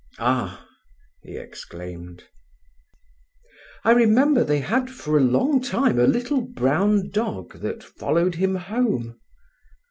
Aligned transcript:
"Ah!" 0.17 0.65
he 1.21 1.37
exclaimed. 1.37 2.23
"I 3.83 3.91
remember 3.91 4.43
they 4.43 4.61
had 4.61 4.89
for 4.89 5.15
a 5.15 5.21
long 5.21 5.61
time 5.61 5.99
a 5.99 6.07
little 6.07 6.41
brown 6.41 7.11
dog 7.11 7.59
that 7.59 7.83
followed 7.83 8.33
him 8.33 8.55
home." 8.55 9.19